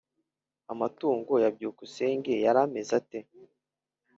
[0.71, 3.19] amatungo ya byukusenge yari ameze ate?